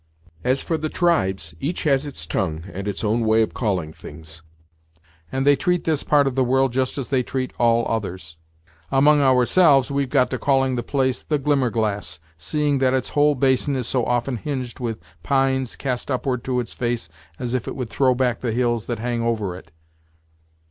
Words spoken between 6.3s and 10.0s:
the world just as they treat all others. Among ourselves,